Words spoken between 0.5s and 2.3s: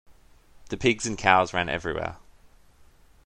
The pigs and cows ran everywhere.